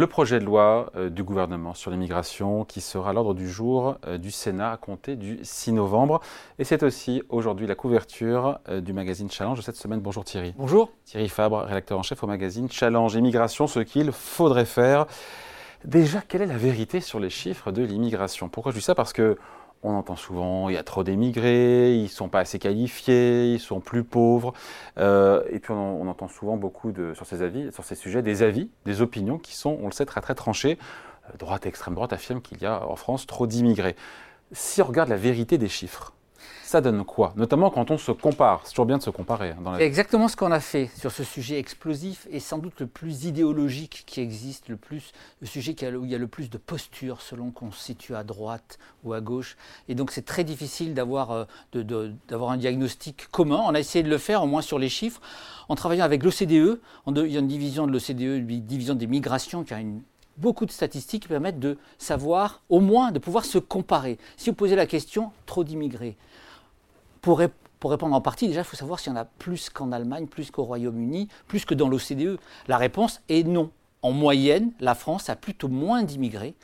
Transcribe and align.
le 0.00 0.06
projet 0.06 0.40
de 0.40 0.46
loi 0.46 0.90
euh, 0.96 1.10
du 1.10 1.22
gouvernement 1.22 1.74
sur 1.74 1.90
l'immigration 1.90 2.64
qui 2.64 2.80
sera 2.80 3.10
à 3.10 3.12
l'ordre 3.12 3.34
du 3.34 3.50
jour 3.50 3.98
euh, 4.06 4.16
du 4.16 4.30
Sénat 4.30 4.72
à 4.72 4.76
compter 4.78 5.14
du 5.14 5.38
6 5.42 5.72
novembre. 5.72 6.20
Et 6.58 6.64
c'est 6.64 6.82
aussi 6.82 7.22
aujourd'hui 7.28 7.66
la 7.66 7.74
couverture 7.74 8.60
euh, 8.70 8.80
du 8.80 8.94
magazine 8.94 9.30
Challenge 9.30 9.58
de 9.58 9.62
cette 9.62 9.76
semaine. 9.76 10.00
Bonjour 10.00 10.24
Thierry. 10.24 10.54
Bonjour. 10.56 10.90
Thierry 11.04 11.28
Fabre, 11.28 11.58
rédacteur 11.64 11.98
en 11.98 12.02
chef 12.02 12.24
au 12.24 12.26
magazine 12.26 12.70
Challenge 12.70 13.14
Immigration, 13.14 13.66
ce 13.66 13.80
qu'il 13.80 14.10
faudrait 14.10 14.64
faire. 14.64 15.04
Déjà, 15.84 16.22
quelle 16.26 16.40
est 16.40 16.46
la 16.46 16.56
vérité 16.56 17.02
sur 17.02 17.20
les 17.20 17.30
chiffres 17.30 17.70
de 17.70 17.82
l'immigration? 17.82 18.48
Pourquoi 18.48 18.72
je 18.72 18.78
dis 18.78 18.84
ça? 18.84 18.94
Parce 18.94 19.12
que 19.12 19.36
on 19.82 19.94
entend 19.94 20.16
souvent, 20.16 20.68
il 20.68 20.74
y 20.74 20.78
a 20.78 20.82
trop 20.82 21.04
d'émigrés, 21.04 21.94
ils 21.94 22.08
sont 22.08 22.28
pas 22.28 22.40
assez 22.40 22.58
qualifiés, 22.58 23.54
ils 23.54 23.60
sont 23.60 23.80
plus 23.80 24.04
pauvres. 24.04 24.52
Euh, 24.98 25.42
et 25.50 25.58
puis 25.58 25.72
on, 25.72 26.06
entend 26.08 26.28
souvent 26.28 26.56
beaucoup 26.56 26.92
de, 26.92 27.14
sur 27.14 27.26
ces 27.26 27.42
avis, 27.42 27.72
sur 27.72 27.84
ces 27.84 27.94
sujets, 27.94 28.22
des 28.22 28.42
avis, 28.42 28.70
des 28.84 29.00
opinions 29.00 29.38
qui 29.38 29.54
sont, 29.54 29.78
on 29.80 29.86
le 29.86 29.92
sait, 29.92 30.06
très 30.06 30.20
très 30.20 30.34
tranchées. 30.34 30.78
Euh, 31.28 31.36
droite 31.38 31.64
et 31.64 31.68
extrême 31.68 31.94
droite 31.94 32.12
affirment 32.12 32.42
qu'il 32.42 32.60
y 32.60 32.66
a 32.66 32.86
en 32.86 32.96
France 32.96 33.26
trop 33.26 33.46
d'immigrés. 33.46 33.96
Si 34.52 34.82
on 34.82 34.86
regarde 34.86 35.08
la 35.08 35.16
vérité 35.16 35.56
des 35.56 35.68
chiffres, 35.68 36.12
ça 36.70 36.80
donne 36.80 37.04
quoi? 37.04 37.32
Notamment 37.34 37.68
quand 37.68 37.90
on 37.90 37.98
se 37.98 38.12
compare. 38.12 38.60
C'est 38.62 38.70
toujours 38.70 38.86
bien 38.86 38.98
de 38.98 39.02
se 39.02 39.10
comparer. 39.10 39.50
Hein, 39.50 39.58
dans 39.62 39.72
la... 39.72 39.82
Exactement 39.82 40.28
ce 40.28 40.36
qu'on 40.36 40.52
a 40.52 40.60
fait 40.60 40.88
sur 40.96 41.10
ce 41.10 41.24
sujet 41.24 41.58
explosif 41.58 42.28
et 42.30 42.38
sans 42.38 42.58
doute 42.58 42.78
le 42.78 42.86
plus 42.86 43.24
idéologique 43.24 44.04
qui 44.06 44.20
existe, 44.20 44.68
le, 44.68 44.76
plus, 44.76 45.12
le 45.40 45.48
sujet 45.48 45.74
où 45.96 46.04
il 46.04 46.10
y 46.10 46.14
a 46.14 46.18
le 46.18 46.28
plus 46.28 46.48
de 46.48 46.58
postures 46.58 47.22
selon 47.22 47.50
qu'on 47.50 47.72
se 47.72 47.80
situe 47.82 48.14
à 48.14 48.22
droite 48.22 48.78
ou 49.02 49.12
à 49.12 49.20
gauche. 49.20 49.56
Et 49.88 49.96
donc 49.96 50.12
c'est 50.12 50.24
très 50.24 50.44
difficile 50.44 50.94
d'avoir 50.94 51.32
euh, 51.32 51.44
un 51.74 52.56
diagnostic 52.56 53.26
commun. 53.32 53.60
On 53.66 53.74
a 53.74 53.80
essayé 53.80 54.04
de 54.04 54.10
le 54.10 54.18
faire, 54.18 54.44
au 54.44 54.46
moins 54.46 54.62
sur 54.62 54.78
les 54.78 54.88
chiffres, 54.88 55.20
en 55.68 55.74
travaillant 55.74 56.04
avec 56.04 56.22
l'OCDE. 56.22 56.80
Il 57.08 57.32
y 57.32 57.36
a 57.36 57.40
une 57.40 57.48
division 57.48 57.88
de 57.88 57.92
l'OCDE, 57.92 58.48
une 58.48 58.60
division 58.60 58.94
des 58.94 59.08
migrations, 59.08 59.64
qui 59.64 59.74
a 59.74 59.80
une 59.80 60.02
beaucoup 60.36 60.66
de 60.66 60.70
statistiques 60.70 61.22
qui 61.22 61.28
permettent 61.28 61.60
de 61.60 61.76
savoir, 61.98 62.62
au 62.68 62.80
moins 62.80 63.10
de 63.10 63.18
pouvoir 63.18 63.44
se 63.44 63.58
comparer. 63.58 64.18
Si 64.36 64.50
vous 64.50 64.56
posez 64.56 64.76
la 64.76 64.86
question, 64.86 65.32
trop 65.46 65.64
d'immigrés, 65.64 66.16
pour, 67.20 67.38
répondre 67.38 68.14
en 68.14 68.20
partie, 68.20 68.46
déjà, 68.46 68.60
il 68.60 68.64
faut 68.64 68.76
savoir 68.76 68.98
s'il 68.98 69.12
y 69.12 69.16
en 69.16 69.18
a 69.18 69.24
plus 69.24 69.70
qu'en 69.70 69.92
Allemagne, 69.92 70.26
plus 70.26 70.50
qu'au 70.50 70.64
Royaume-Uni, 70.64 71.28
plus 71.46 71.64
que 71.64 71.74
dans 71.74 71.88
l'OCDE. 71.88 72.38
La 72.68 72.76
réponse 72.76 73.20
est 73.28 73.46
non. 73.46 73.70
En 74.02 74.12
moyenne, 74.12 74.72
la 74.80 74.94
France 74.94 75.28
a 75.28 75.36
plutôt 75.36 75.68
moins 75.68 76.02
d'immigrés, 76.02 76.54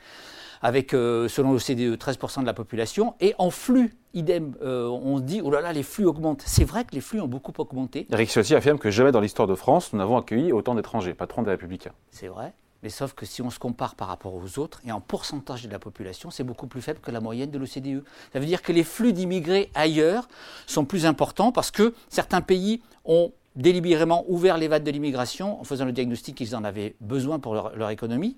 avec, 0.63 0.95
euh, 0.95 1.27
selon 1.27 1.51
l'OCDE, 1.51 1.97
13% 1.97 2.41
de 2.41 2.47
la 2.47 2.53
population. 2.53 3.13
Et 3.19 3.35
en 3.37 3.51
flux, 3.51 3.95
idem, 4.15 4.55
euh, 4.63 4.87
on 4.87 5.17
se 5.17 5.21
dit, 5.21 5.41
oh 5.43 5.51
là 5.51 5.61
là, 5.61 5.71
les 5.71 5.83
flux 5.83 6.05
augmentent. 6.05 6.43
C'est 6.47 6.63
vrai 6.63 6.83
que 6.83 6.95
les 6.95 7.01
flux 7.01 7.21
ont 7.21 7.27
beaucoup 7.27 7.53
augmenté. 7.59 8.07
Eric 8.11 8.29
Ciotti 8.29 8.55
affirme 8.55 8.79
que 8.79 8.89
jamais 8.89 9.11
dans 9.11 9.21
l'histoire 9.21 9.47
de 9.47 9.53
France, 9.53 9.93
nous 9.93 9.99
n'avons 9.99 10.17
accueilli 10.17 10.51
autant 10.51 10.73
d'étrangers, 10.73 11.13
patron 11.13 11.43
des 11.43 11.51
Républicains. 11.51 11.93
C'est 12.09 12.27
vrai. 12.27 12.53
Mais 12.83 12.89
sauf 12.89 13.13
que 13.13 13.25
si 13.25 13.41
on 13.41 13.49
se 13.49 13.59
compare 13.59 13.95
par 13.95 14.07
rapport 14.07 14.35
aux 14.35 14.59
autres, 14.59 14.81
et 14.85 14.91
en 14.91 15.01
pourcentage 15.01 15.63
de 15.63 15.71
la 15.71 15.79
population, 15.79 16.29
c'est 16.29 16.43
beaucoup 16.43 16.67
plus 16.67 16.81
faible 16.81 16.99
que 16.99 17.11
la 17.11 17.19
moyenne 17.19 17.49
de 17.49 17.57
l'OCDE. 17.57 18.03
Ça 18.33 18.39
veut 18.39 18.45
dire 18.45 18.61
que 18.61 18.71
les 18.71 18.83
flux 18.83 19.13
d'immigrés 19.13 19.71
ailleurs 19.73 20.27
sont 20.67 20.85
plus 20.85 21.05
importants 21.05 21.51
parce 21.51 21.71
que 21.71 21.93
certains 22.09 22.41
pays 22.41 22.81
ont 23.05 23.31
délibérément 23.57 24.23
ouvert 24.27 24.57
les 24.57 24.67
vannes 24.67 24.83
de 24.83 24.91
l'immigration 24.91 25.59
en 25.59 25.63
faisant 25.63 25.85
le 25.85 25.91
diagnostic 25.91 26.35
qu'ils 26.35 26.55
en 26.55 26.63
avaient 26.63 26.95
besoin 27.01 27.39
pour 27.39 27.55
leur, 27.55 27.89
économie. 27.89 28.37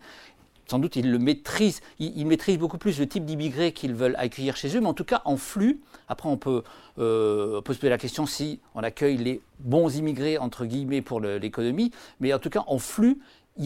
Sans 0.66 0.80
doute, 0.80 0.96
ils 0.96 1.12
le 1.12 1.18
maîtrisent, 1.18 1.82
ils, 1.98 2.26
maîtrisent 2.28 2.60
beaucoup 2.60 2.78
plus 2.78 3.00
le 3.00 3.08
type 3.08 3.26
d'immigrés 3.26 3.74
qu'ils 3.74 3.96
veulent 3.96 4.16
accueillir 4.18 4.56
chez 4.56 4.78
eux, 4.78 4.80
mais 4.80 4.88
en 4.88 4.94
tout 4.94 5.04
cas, 5.04 5.24
en 5.26 5.36
flux, 5.36 5.82
après, 6.08 6.30
on 6.30 6.38
peut, 6.38 6.64
euh, 7.00 7.58
on 7.58 7.62
peut 7.64 7.74
se 7.74 7.80
poser 7.80 7.90
la 7.90 7.98
question 7.98 8.28
si 8.28 8.60
on 8.76 8.84
accueille 8.84 9.18
les 9.18 9.42
bons 9.60 9.98
immigrés, 9.98 10.38
entre 10.38 10.66
guillemets, 10.66 11.02
pour 11.02 11.22
l'économie, 11.22 11.92
mais 12.20 12.32
en 12.34 12.40
tout 12.40 12.52
cas, 12.52 12.64
en 12.68 12.78
flux, 12.78 13.18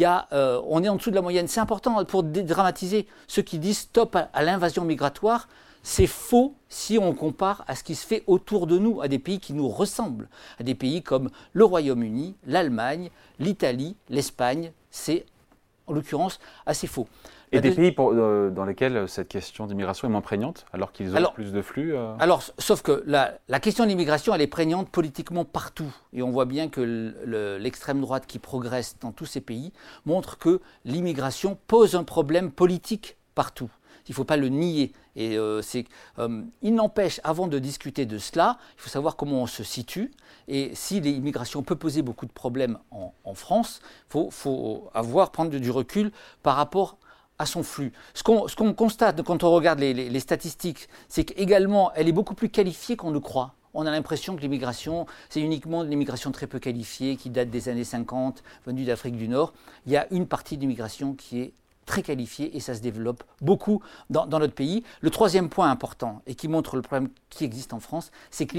euh, 0.02 0.62
on 0.68 0.84
est 0.84 0.90
en 0.90 0.96
dessous 0.96 1.10
de 1.10 1.16
la 1.16 1.22
moyenne. 1.22 1.48
C'est 1.48 1.60
important 1.60 2.04
pour 2.06 2.24
dédramatiser 2.24 3.08
ceux 3.28 3.42
qui 3.42 3.60
disent 3.60 3.80
stop 3.80 4.16
à, 4.16 4.44
l'invasion 4.44 4.84
migratoire. 4.84 5.48
C'est 5.86 6.08
faux 6.08 6.56
si 6.70 6.98
on 6.98 7.14
compare 7.14 7.66
à 7.68 7.76
ce 7.76 7.84
qui 7.84 7.96
se 7.96 8.08
fait 8.08 8.24
autour 8.26 8.68
de 8.68 8.78
nous, 8.78 9.02
à 9.02 9.10
des 9.10 9.20
pays 9.20 9.40
qui 9.40 9.54
nous 9.54 9.68
ressemblent, 9.68 10.30
à 10.60 10.64
des 10.64 10.76
pays 10.76 11.04
comme 11.04 11.30
le 11.52 11.66
Royaume-Uni, 11.66 12.36
l'Allemagne, 12.48 13.10
l'Italie, 13.40 13.98
l'Espagne. 14.10 14.72
C'est 14.92 15.26
en 15.88 15.94
l'occurrence 15.94 16.40
assez 16.66 16.88
faux. 16.88 17.08
Et 17.54 17.62
des 17.62 17.72
pays 17.72 17.96
euh, 18.00 18.50
dans 18.50 18.66
lesquels 18.66 19.08
cette 19.08 19.28
question 19.28 19.68
d'immigration 19.68 20.08
est 20.08 20.12
moins 20.12 20.22
prégnante, 20.22 20.66
alors 20.74 20.92
qu'ils 20.92 21.16
ont 21.16 21.32
plus 21.34 21.54
de 21.54 21.62
flux 21.62 21.96
euh 21.96 22.16
Alors, 22.20 22.44
sauf 22.58 22.82
que 22.82 23.04
la, 23.06 23.60
question 23.60 23.84
de 23.84 23.90
l'immigration, 23.90 24.34
elle 24.34 24.42
est 24.42 24.48
prégnante 24.48 24.90
politiquement 24.90 25.46
partout. 25.46 25.94
Et 26.14 26.24
on 26.24 26.32
voit 26.32 26.46
bien 26.46 26.68
que 26.68 26.82
l'extrême 27.60 28.02
droite 28.02 28.26
qui 28.26 28.40
progresse 28.40 28.98
dans 29.00 29.12
tous 29.12 29.26
ces 29.26 29.42
pays 29.42 29.72
montre 30.06 30.38
que 30.38 30.62
l'immigration 30.84 31.58
pose 31.68 31.96
un 31.96 32.04
problème 32.04 32.52
politique 32.52 33.18
partout. 33.36 33.70
Il 34.08 34.12
ne 34.12 34.16
faut 34.16 34.26
pas 34.26 34.38
le 34.38 34.50
nier. 34.50 34.92
Et 35.16 35.38
euh, 35.38 35.62
il 36.62 36.76
n'empêche, 36.76 37.22
avant 37.24 37.48
de 37.48 37.60
discuter 37.60 38.06
de 38.06 38.18
cela, 38.18 38.58
il 38.78 38.82
faut 38.82 38.90
savoir 38.90 39.16
comment 39.16 39.44
on 39.44 39.48
se 39.48 39.64
situe. 39.64 40.12
Et 40.48 40.72
si 40.74 41.00
l'immigration 41.00 41.62
peut 41.64 41.76
poser 41.76 42.02
beaucoup 42.02 42.26
de 42.26 42.32
problèmes 42.32 42.80
en, 42.92 43.34
France, 43.34 43.80
il 44.14 44.30
faut, 44.32 44.90
avoir, 44.94 45.32
prendre 45.32 45.52
du 45.52 45.72
recul 45.72 46.12
par 46.42 46.56
rapport 46.56 46.98
à 47.40 47.46
son 47.46 47.64
flux. 47.64 47.92
Ce 48.14 48.24
qu'on 48.24 48.74
constate 48.74 49.22
quand 49.24 49.44
on 49.44 49.52
regarde 49.52 49.80
les, 49.80 50.20
statistiques, 50.20 50.88
c'est 51.08 51.24
qu'également, 51.26 51.92
elle 51.96 52.08
est 52.08 52.14
beaucoup 52.14 52.36
plus 52.36 52.50
qualifiée 52.50 52.96
qu'on 52.96 53.12
ne 53.12 53.20
croit. 53.20 53.56
On 53.74 53.88
a 53.88 53.92
l'impression 53.92 54.36
que 54.36 54.42
l'immigration, 54.42 55.08
c'est 55.30 55.42
uniquement 55.42 55.84
de 55.84 55.90
l'immigration 55.90 56.32
très 56.32 56.46
peu 56.46 56.60
qualifiée 56.60 57.16
qui 57.16 57.32
date 57.32 57.50
des 57.50 57.70
années 57.70 57.84
50, 57.84 58.44
venue 58.68 58.86
d'Afrique 58.86 59.18
du 59.18 59.28
Nord. 59.28 59.54
Il 59.88 59.92
y 59.92 59.98
a 59.98 60.08
une 60.12 60.28
partie 60.28 60.58
de 60.58 60.62
l'immigration 60.62 61.16
qui 61.16 61.42
est 61.42 61.54
très 61.86 62.02
qualifié 62.02 62.56
et 62.56 62.60
ça 62.60 62.76
se 62.76 62.82
développe 62.82 63.24
beaucoup 63.42 63.82
dans, 64.10 64.28
notre 64.28 64.54
pays. 64.54 64.84
Le 65.02 65.10
troisième 65.10 65.50
point 65.50 65.70
important 65.70 66.22
et 66.28 66.36
qui 66.36 66.48
montre 66.48 66.76
le 66.76 66.82
problème 66.82 67.10
qui 67.30 67.44
existe 67.44 67.74
en 67.74 67.80
France, 67.80 68.12
c'est 68.32 68.46
que 68.46 68.54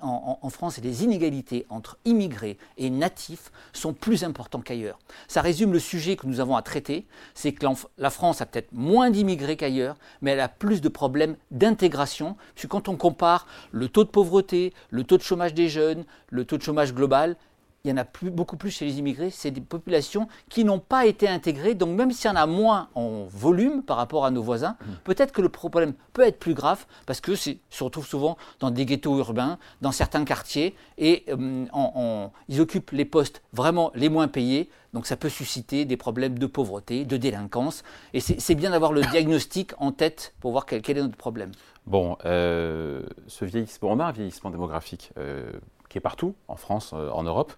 en, 0.00 0.38
en, 0.42 0.50
France, 0.50 0.78
les 0.82 1.04
inégalités 1.04 1.66
entre 1.68 1.98
immigrés 2.04 2.58
et 2.76 2.90
natifs 2.90 3.50
sont 3.72 3.92
plus 3.92 4.24
importantes 4.24 4.64
qu'ailleurs. 4.64 4.98
Ça 5.28 5.40
résume 5.40 5.72
le 5.72 5.78
sujet 5.78 6.16
que 6.16 6.26
nous 6.26 6.40
avons 6.40 6.56
à 6.56 6.62
traiter, 6.62 7.06
c'est 7.34 7.52
que 7.52 7.66
la 7.98 8.10
France 8.10 8.40
a 8.40 8.46
peut-être 8.46 8.72
moins 8.72 9.10
d'immigrés 9.10 9.56
qu'ailleurs, 9.56 9.96
mais 10.20 10.32
elle 10.32 10.40
a 10.40 10.48
plus 10.48 10.80
de 10.80 10.88
problèmes 10.88 11.36
d'intégration, 11.50 12.36
puisque 12.54 12.70
quand 12.70 12.88
on 12.88 12.96
compare 12.96 13.46
le 13.70 13.88
taux 13.88 14.04
de 14.04 14.10
pauvreté, 14.10 14.72
le 14.90 15.04
taux 15.04 15.16
de 15.16 15.22
chômage 15.22 15.54
des 15.54 15.68
jeunes, 15.68 16.04
le 16.30 16.44
taux 16.44 16.58
de 16.58 16.62
chômage 16.62 16.94
global, 16.94 17.36
il 17.84 17.90
y 17.90 17.92
en 17.92 17.96
a 17.96 18.04
plus, 18.04 18.30
beaucoup 18.30 18.56
plus 18.56 18.70
chez 18.70 18.84
les 18.84 18.98
immigrés, 18.98 19.30
c'est 19.30 19.50
des 19.50 19.60
populations 19.60 20.28
qui 20.48 20.64
n'ont 20.64 20.78
pas 20.78 21.06
été 21.06 21.28
intégrées. 21.28 21.74
Donc 21.74 21.96
même 21.96 22.12
s'il 22.12 22.30
y 22.30 22.32
en 22.32 22.36
a 22.36 22.46
moins 22.46 22.88
en 22.94 23.24
volume 23.24 23.82
par 23.82 23.96
rapport 23.96 24.24
à 24.24 24.30
nos 24.30 24.42
voisins, 24.42 24.76
mmh. 24.80 24.92
peut-être 25.04 25.32
que 25.32 25.42
le 25.42 25.48
problème 25.48 25.94
peut 26.12 26.22
être 26.22 26.38
plus 26.38 26.54
grave 26.54 26.86
parce 27.06 27.20
que 27.20 27.34
se 27.34 27.56
retrouve 27.80 28.06
souvent 28.06 28.36
dans 28.60 28.70
des 28.70 28.86
ghettos 28.86 29.18
urbains, 29.18 29.58
dans 29.80 29.90
certains 29.90 30.24
quartiers, 30.24 30.76
et 30.98 31.24
euh, 31.28 32.28
ils 32.48 32.60
occupent 32.60 32.92
les 32.92 33.04
postes 33.04 33.42
vraiment 33.52 33.90
les 33.94 34.08
moins 34.08 34.28
payés. 34.28 34.70
Donc 34.92 35.06
ça 35.06 35.16
peut 35.16 35.30
susciter 35.30 35.84
des 35.84 35.96
problèmes 35.96 36.38
de 36.38 36.46
pauvreté, 36.46 37.04
de 37.04 37.16
délinquance. 37.16 37.82
Et 38.12 38.20
c'est 38.20 38.54
bien 38.54 38.70
d'avoir 38.70 38.92
le 38.92 39.00
diagnostic 39.10 39.72
en 39.78 39.90
tête 39.90 40.34
pour 40.40 40.52
voir 40.52 40.66
quel, 40.66 40.98
est 40.98 41.02
notre 41.02 41.16
problème. 41.16 41.50
Bon, 41.86 42.16
euh, 42.24 43.02
ce 43.26 43.44
vieillissement, 43.44 43.90
on 43.90 43.98
a 43.98 44.04
un 44.04 44.12
vieillissement 44.12 44.50
démographique. 44.50 45.10
Euh, 45.18 45.50
qui 45.92 45.98
est 45.98 46.00
partout, 46.00 46.34
en 46.48 46.56
France, 46.56 46.92
euh, 46.94 47.10
en 47.10 47.22
Europe, 47.22 47.52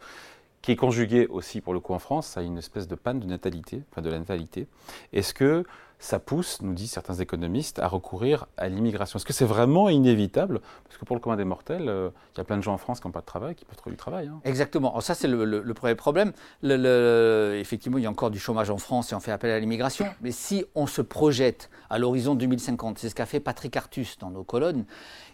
qui 0.60 0.72
est 0.72 0.76
conjugué 0.76 1.28
aussi, 1.28 1.60
pour 1.60 1.72
le 1.72 1.78
coup, 1.78 1.94
en 1.94 2.00
France, 2.00 2.36
à 2.36 2.42
une 2.42 2.58
espèce 2.58 2.88
de 2.88 2.96
panne 2.96 3.20
de 3.20 3.26
natalité, 3.26 3.82
enfin 3.92 4.02
de 4.02 4.10
la 4.10 4.18
natalité. 4.18 4.66
Est-ce 5.12 5.32
que 5.32 5.64
ça 6.00 6.18
pousse, 6.18 6.60
nous 6.62 6.74
disent 6.74 6.90
certains 6.90 7.14
économistes, 7.14 7.78
à 7.78 7.86
recourir 7.86 8.46
à 8.56 8.68
l'immigration? 8.68 9.18
Est-ce 9.18 9.24
que 9.24 9.32
c'est 9.32 9.44
vraiment 9.44 9.88
inévitable? 9.88 10.60
Parce 10.82 10.98
que 10.98 11.04
pour 11.04 11.14
le 11.14 11.20
commun 11.20 11.36
des 11.36 11.44
mortels, 11.44 11.88
euh, 11.88 12.10
il 12.34 12.38
y 12.38 12.40
a 12.40 12.44
plein 12.44 12.56
de 12.56 12.62
gens 12.62 12.72
en 12.72 12.78
France 12.78 12.98
qui 12.98 13.06
n'ont 13.06 13.12
pas 13.12 13.20
de 13.20 13.26
travail, 13.26 13.54
qui 13.54 13.64
peuvent 13.64 13.76
trouver 13.76 13.92
du 13.92 13.98
travail. 13.98 14.26
Hein. 14.26 14.40
Exactement. 14.42 14.90
Alors 14.90 15.04
ça, 15.04 15.14
c'est 15.14 15.28
le, 15.28 15.74
premier 15.74 15.94
problème. 15.94 16.32
Effectivement, 16.64 17.98
il 17.98 18.04
y 18.04 18.06
a 18.06 18.10
encore 18.10 18.32
du 18.32 18.40
chômage 18.40 18.70
en 18.70 18.78
France 18.78 19.12
et 19.12 19.14
on 19.14 19.20
fait 19.20 19.32
appel 19.32 19.52
à 19.52 19.60
l'immigration. 19.60 20.06
Mais 20.22 20.32
si 20.32 20.64
on 20.74 20.88
se 20.88 21.02
projette 21.02 21.70
à 21.88 22.00
l'horizon 22.00 22.34
2050, 22.34 22.98
c'est 22.98 23.10
ce 23.10 23.14
qu'a 23.14 23.26
fait 23.26 23.38
Patrick 23.38 23.76
Artus 23.76 24.18
dans 24.18 24.30
nos 24.30 24.42
colonnes, 24.42 24.86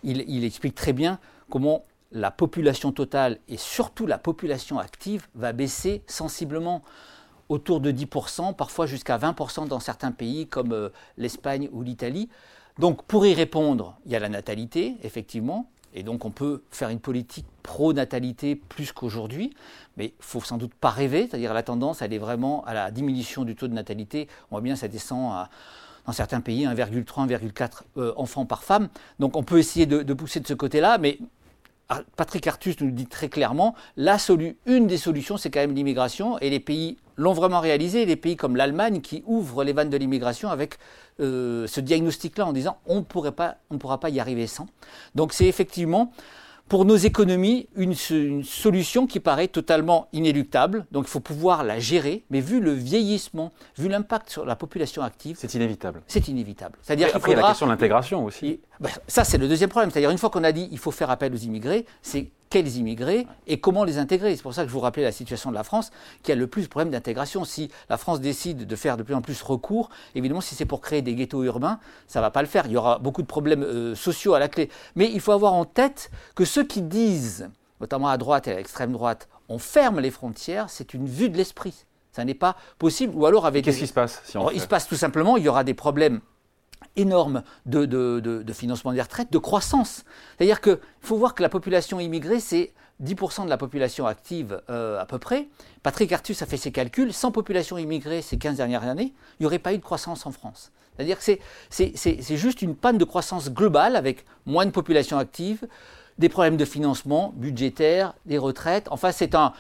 il 0.03 0.45
explique 0.45 0.75
très 0.75 0.93
bien 0.93 1.19
comment 1.49 1.85
la 2.13 2.31
population 2.31 2.93
totale 2.93 3.39
et 3.49 3.57
surtout 3.57 4.07
la 4.07 4.19
population 4.19 4.79
active 4.79 5.27
va 5.35 5.53
baisser 5.53 6.03
sensiblement 6.07 6.83
autour 7.49 7.81
de 7.81 7.91
10%, 7.91 8.55
parfois 8.55 8.87
jusqu'à 8.87 9.19
20% 9.19 9.69
dans 9.69 9.81
certains 9.81 10.13
pays 10.13 10.47
comme 10.47 10.73
euh, 10.73 10.89
l'Espagne 11.19 11.69
ou 11.73 11.83
l'Italie. 11.83 12.29
Donc 12.79 13.05
pour 13.05 13.27
y 13.27 13.35
répondre, 13.35 13.99
il 14.07 14.13
y 14.13 14.17
a 14.17 14.21
la 14.21 14.29
natalité, 14.29 14.97
effectivement, 15.03 15.69
et 15.93 16.05
donc 16.05 16.25
on 16.25 16.31
peut 16.31 16.63
faire 16.71 16.89
une 16.89 17.01
politique 17.01 17.47
pro-natalité 17.65 18.55
plus 18.55 18.93
qu'aujourd'hui, 18.93 19.53
mais 19.97 20.07
il 20.07 20.25
faut 20.25 20.41
sans 20.41 20.57
doute 20.57 20.75
pas 20.75 20.91
rêver, 20.91 21.27
c'est-à-dire 21.29 21.53
la 21.53 21.65
tendance, 21.65 22.03
elle 22.03 22.13
est 22.13 22.19
vraiment 22.19 22.65
à 22.65 22.75
la 22.75 22.91
diminution 22.93 23.45
du 23.45 23.57
taux 23.57 23.67
de 23.67 23.75
natalité. 23.75 24.29
On 24.51 24.55
voit 24.55 24.61
bien 24.61 24.77
ça 24.77 24.87
descend 24.87 25.33
à, 25.33 25.51
dans 26.07 26.13
certains 26.13 26.41
pays 26.41 26.65
1,3, 26.65 27.29
1,4 27.29 27.71
euh, 27.97 28.13
enfants 28.17 28.47
par 28.47 28.63
femme. 28.63 28.89
Donc 29.19 29.37
on 29.37 29.43
peut 29.43 29.59
essayer 29.59 29.87
de, 29.87 30.03
de 30.03 30.15
pousser 30.15 30.39
de 30.39 30.47
ce 30.47 30.55
côté-là, 30.55 30.99
mais 30.99 31.19
Patrick 32.17 32.47
Artus 32.47 32.81
nous 32.81 32.91
dit 32.91 33.07
très 33.07 33.29
clairement, 33.29 33.75
la 33.97 34.17
une 34.67 34.87
des 34.87 34.97
solutions, 34.97 35.37
c'est 35.37 35.51
quand 35.51 35.61
même 35.61 35.75
l'immigration, 35.75 36.39
et 36.39 36.51
les 36.51 36.61
pays 36.61 36.97
l'ont 37.17 37.33
vraiment 37.33 37.61
réalisé. 37.61 38.07
Les 38.07 38.17
pays 38.17 38.37
comme 38.37 38.57
l'Allemagne 38.57 39.01
qui 39.01 39.23
ouvrent 39.27 39.65
les 39.65 39.73
vannes 39.73 39.91
de 39.91 39.97
l'immigration 39.97 40.51
avec 40.51 40.79
euh, 41.21 41.67
ce 41.67 41.81
diagnostic-là 41.81 42.47
en 42.47 42.53
disant 42.53 42.79
on 42.87 43.01
ne 43.01 43.77
pourra 43.79 44.01
pas 44.01 44.11
y 44.11 44.21
arriver 44.21 44.47
sans. 44.47 44.67
Donc 45.15 45.33
c'est 45.33 45.47
effectivement 45.47 46.13
pour 46.71 46.85
nos 46.85 46.97
économies 46.97 47.69
une, 47.75 47.95
solution 48.45 49.09
qui 49.09 49.19
paraît 49.19 49.49
totalement 49.49 50.07
inéluctable. 50.13 50.87
Donc 50.93 51.07
il 51.09 51.11
faut 51.11 51.19
pouvoir 51.19 51.65
la 51.65 51.81
gérer, 51.81 52.23
mais 52.31 52.41
vu 52.41 52.61
le 52.61 52.71
vieillissement, 52.71 53.53
vu 53.77 53.89
l'impact 53.89 54.31
sur 54.31 54.47
la 54.47 54.55
population 54.55 55.03
active, 55.03 55.37
c'est 55.39 55.53
inévitable. 55.55 56.01
C'est 56.07 56.29
inévitable. 56.29 56.79
C'est-à-dire 56.81 57.09
après, 57.13 57.33
il 57.33 57.35
y 57.35 57.39
a 57.39 57.43
la 57.43 57.49
question 57.49 57.67
de 57.67 57.73
l'intégration 57.73 58.25
aussi. 58.25 58.61
Ben, 58.79 58.89
ça, 59.09 59.25
c'est 59.25 59.37
le 59.37 59.49
deuxième 59.49 59.69
problème. 59.69 59.91
C'est-à-dire 59.91 60.11
une 60.11 60.19
fois 60.19 60.31
qu'on 60.31 60.45
a 60.45 60.53
dit 60.53 60.69
il 60.71 60.79
faut 60.79 60.93
faire 60.93 61.11
appel 61.11 61.35
aux 61.35 61.39
immigrés, 61.39 61.87
c'est 62.03 62.31
quels 62.51 62.77
immigrés 62.77 63.27
et 63.47 63.61
comment 63.61 63.85
les 63.85 63.99
intégrer. 63.99 64.37
C'est 64.37 64.43
pour 64.43 64.53
ça 64.53 64.63
que 64.63 64.69
je 64.69 64.73
vous 64.73 64.81
rappelais 64.81 65.05
la 65.05 65.13
situation 65.13 65.51
de 65.51 65.55
la 65.55 65.63
France 65.63 65.93
qui 66.23 66.33
a 66.33 66.35
le 66.35 66.49
plus 66.49 66.65
de 66.65 66.69
problèmes 66.69 66.91
d'intégration. 66.91 67.45
Si 67.45 67.71
la 67.89 67.97
France 67.97 68.21
décide 68.21 68.67
de 68.67 68.77
faire 68.77 68.97
de 68.97 69.05
plus 69.05 69.15
en 69.15 69.23
plus 69.23 69.41
recours, 69.41 69.89
évidemment, 70.17 70.41
si 70.41 70.57
c'est 70.57 70.67
pour 70.67 70.81
créer 70.81 71.01
des 71.01 71.15
ghettos 71.15 71.45
urbains, 71.45 71.79
ça 72.09 72.19
ne 72.19 72.25
va 72.25 72.31
pas 72.31 72.43
le 72.43 72.49
faire. 72.49 72.67
Il 72.67 72.73
y 72.73 72.77
aura 72.77 72.99
beaucoup 72.99 73.23
de 73.23 73.29
problèmes 73.29 73.63
euh, 73.63 73.95
sociaux 73.95 74.35
à 74.35 74.41
la 74.41 74.49
clé. 74.49 74.69
Mais 74.97 75.11
il 75.11 75.21
faut 75.21 75.33
avoir 75.33 75.55
en 75.55 75.65
tête 75.65 76.11
que 76.35 76.45
ceux 76.45 76.65
qui 76.65 76.83
disent, 76.83 77.49
notamment 77.81 78.09
à 78.09 78.19
droite 78.19 78.49
et 78.49 78.53
à 78.53 78.57
l'extrême 78.57 78.93
droite, 78.93 79.29
on 79.49 79.59
ferme 79.59 80.01
les 80.01 80.11
frontières, 80.11 80.71
c'est 80.71 80.93
une 80.93 81.07
vue 81.07 81.29
de 81.29 81.37
l'esprit. 81.37 81.87
Ça 82.11 82.25
n'est 82.25 82.35
pas 82.35 82.57
possible. 82.79 83.15
Ou 83.15 83.27
alors 83.27 83.47
avec. 83.47 83.65
Qu'est-ce 83.65 83.79
qui 83.79 83.87
se 83.87 83.93
passe 83.93 84.21
si 84.25 84.37
Il 84.53 84.61
se 84.61 84.67
passe 84.67 84.89
tout 84.89 84.97
simplement, 84.97 85.37
il 85.37 85.45
y 85.45 85.49
aura 85.49 85.63
des 85.63 85.75
problèmes 85.75 86.21
énorme 86.97 87.43
de, 87.67 88.45
financement 88.53 88.93
des 88.93 89.03
retraites, 89.03 89.33
de 89.33 89.39
croissance. 89.39 90.05
C'est-à-dire 90.37 90.61
qu'il 90.61 90.79
faut 91.01 91.17
voir 91.17 91.35
que 91.35 91.43
la 91.43 91.49
population 91.49 92.01
immigrée, 92.01 92.41
c'est 92.41 92.73
10% 93.03 93.45
de 93.45 93.49
la 93.49 93.57
population 93.57 94.07
active 94.07 94.61
euh, 94.69 95.01
à 95.01 95.07
peu 95.07 95.19
près. 95.19 95.49
Patrick 95.83 96.13
Artus 96.13 96.43
a 96.43 96.47
fait 96.47 96.57
ses 96.57 96.73
calculs. 96.73 97.13
Sans 97.13 97.33
population 97.33 97.79
immigrée 97.79 98.23
ces 98.23 98.39
15 98.39 98.57
dernières 98.57 98.85
années, 98.85 99.15
il 99.39 99.43
n'y 99.43 99.47
aurait 99.47 99.59
pas 99.59 99.73
eu 99.73 99.79
de 99.79 99.83
croissance 99.83 100.27
en 100.27 100.33
France. 100.33 100.73
C'est-à-dire 100.97 101.19
que 101.19 101.39
c'est 101.71 102.37
juste 102.37 102.61
une 102.61 102.77
panne 102.77 102.99
de 102.99 103.05
croissance 103.05 103.51
globale 103.51 103.97
avec 103.97 104.27
moins 104.45 104.67
de 104.67 104.71
population 104.71 105.17
active, 105.17 105.67
des 106.19 106.29
problèmes 106.29 106.59
de 106.59 106.65
financement 106.67 107.33
budgétaire, 107.37 108.15
des 108.27 108.37
retraites. 108.37 108.87
Enfin, 108.91 109.11
c'est 109.11 109.35
un... 109.35 109.55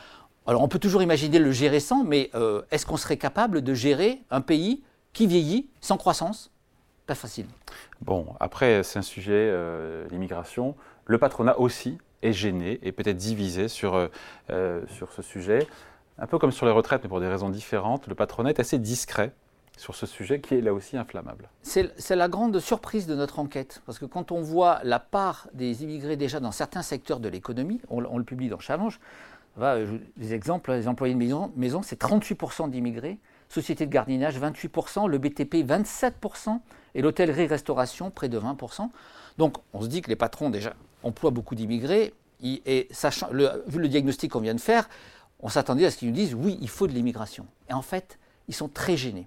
Alors 0.46 0.62
on 0.62 0.68
peut 0.68 0.78
toujours 0.78 1.02
imaginer 1.02 1.38
le 1.38 1.52
gérer 1.52 1.80
sans, 1.80 2.04
mais 2.04 2.30
euh, 2.34 2.62
est-ce 2.70 2.84
qu'on 2.84 2.96
serait 2.96 3.16
capable 3.16 3.62
de 3.62 3.72
gérer 3.72 4.20
un 4.30 4.40
pays 4.42 4.82
qui 5.12 5.26
vieillit 5.26 5.68
sans 5.80 5.96
croissance? 5.96 6.50
Facile. 7.14 7.46
Bon, 8.00 8.26
après, 8.40 8.82
c'est 8.82 8.98
un 8.98 9.02
sujet, 9.02 9.32
euh, 9.34 10.06
l'immigration. 10.10 10.74
Le 11.06 11.18
patronat 11.18 11.58
aussi 11.58 11.98
est 12.22 12.32
gêné 12.32 12.78
et 12.82 12.92
peut-être 12.92 13.16
divisé 13.16 13.68
sur, 13.68 13.94
euh, 13.94 14.08
euh, 14.50 14.82
sur 14.88 15.12
ce 15.12 15.22
sujet. 15.22 15.66
Un 16.18 16.26
peu 16.26 16.38
comme 16.38 16.52
sur 16.52 16.66
les 16.66 16.72
retraites, 16.72 17.02
mais 17.02 17.08
pour 17.08 17.20
des 17.20 17.28
raisons 17.28 17.48
différentes, 17.48 18.06
le 18.06 18.14
patronat 18.14 18.50
est 18.50 18.60
assez 18.60 18.78
discret 18.78 19.32
sur 19.76 19.94
ce 19.94 20.04
sujet 20.04 20.40
qui 20.40 20.54
est 20.54 20.60
là 20.60 20.74
aussi 20.74 20.98
inflammable. 20.98 21.48
C'est 21.62 22.10
la 22.10 22.28
grande 22.28 22.58
surprise 22.60 23.06
de 23.06 23.14
notre 23.14 23.38
enquête, 23.38 23.80
parce 23.86 23.98
que 23.98 24.04
quand 24.04 24.30
on 24.30 24.42
voit 24.42 24.80
la 24.84 24.98
part 24.98 25.48
des 25.54 25.82
immigrés 25.82 26.16
déjà 26.16 26.38
dans 26.38 26.52
certains 26.52 26.82
secteurs 26.82 27.18
de 27.18 27.30
l'économie, 27.30 27.80
on, 27.88 28.18
le 28.18 28.24
publie 28.24 28.50
dans 28.50 28.58
Challenge, 28.58 29.00
des 29.56 30.34
exemples, 30.34 30.72
les 30.72 30.86
employés 30.86 31.14
de 31.14 31.18
maison, 31.18 31.50
maison 31.56 31.80
c'est 31.80 31.98
38% 31.98 32.68
d'immigrés, 32.68 33.18
société 33.50 33.84
de 33.84 33.90
gardiennage 33.90 34.40
28%, 34.40 35.06
le 35.06 35.18
BTP 35.18 35.56
27%, 35.56 36.60
et 36.94 37.02
l'hôtellerie-restauration 37.02 38.10
près 38.10 38.30
de 38.30 38.40
20%. 38.40 38.88
Donc 39.36 39.58
on 39.74 39.82
se 39.82 39.88
dit 39.88 40.00
que 40.00 40.08
les 40.08 40.16
patrons 40.16 40.48
déjà 40.48 40.72
emploient 41.02 41.30
beaucoup 41.30 41.54
d'immigrés, 41.54 42.14
et 42.42 42.88
sachant, 42.90 43.28
vu 43.66 43.78
le 43.78 43.88
diagnostic 43.88 44.32
qu'on 44.32 44.40
vient 44.40 44.54
de 44.54 44.60
faire, 44.60 44.88
on 45.40 45.50
s'attendait 45.50 45.84
à 45.84 45.90
ce 45.90 45.98
qu'ils 45.98 46.08
nous 46.08 46.14
disent 46.14 46.34
oui, 46.34 46.58
il 46.62 46.70
faut 46.70 46.86
de 46.86 46.92
l'immigration. 46.92 47.46
Et 47.68 47.74
en 47.74 47.82
fait, 47.82 48.18
ils 48.48 48.54
sont 48.54 48.68
très 48.68 48.96
gênés. 48.96 49.26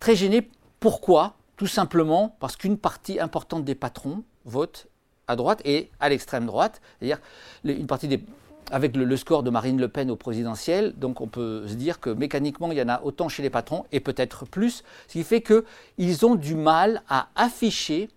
Très 0.00 0.16
gênés, 0.16 0.50
pourquoi? 0.80 1.34
Tout 1.56 1.68
simplement 1.68 2.36
parce 2.40 2.56
qu'une 2.56 2.76
partie 2.76 3.20
importante 3.20 3.64
des 3.64 3.76
patrons 3.76 4.24
votent 4.44 4.88
à 5.28 5.36
droite 5.36 5.62
et 5.64 5.90
à 6.00 6.08
l'extrême 6.08 6.46
droite. 6.46 6.82
C'est-à-dire 6.98 7.20
une 7.64 7.86
partie 7.86 8.08
des 8.08 8.24
avec 8.70 8.96
le, 8.96 9.16
score 9.16 9.42
de 9.42 9.50
Marine 9.50 9.80
Le 9.80 9.88
Pen 9.88 10.10
au 10.10 10.16
présidentiel, 10.16 10.94
donc 10.96 11.20
on 11.20 11.26
peut 11.26 11.66
se 11.68 11.74
dire 11.74 12.00
que 12.00 12.10
mécaniquement, 12.10 12.70
il 12.72 12.78
y 12.78 12.82
en 12.82 12.88
a 12.88 13.02
autant 13.02 13.28
chez 13.28 13.42
les 13.42 13.50
patrons 13.50 13.84
et 13.92 14.00
peut-être 14.00 14.46
plus, 14.46 14.82
ce 15.08 15.12
qui 15.12 15.24
fait 15.24 15.42
qu'ils 15.42 16.26
ont 16.26 16.34
du 16.34 16.54
mal 16.54 17.02
à 17.08 17.28
afficher 17.34 18.08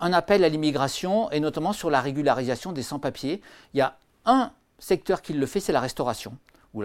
un 0.00 0.12
appel 0.12 0.44
à 0.44 0.48
l'immigration 0.48 1.30
et 1.30 1.40
notamment 1.40 1.72
sur 1.72 1.90
la 1.90 2.00
régularisation 2.00 2.72
des 2.72 2.82
sans-papiers. 2.82 3.40
Il 3.74 3.78
y 3.78 3.80
a 3.80 3.96
un 4.24 4.52
secteur 4.78 5.22
qui 5.22 5.32
le 5.32 5.46
fait, 5.46 5.60
c'est 5.60 5.72
la 5.72 5.80
restauration, 5.80 6.36
où 6.74 6.82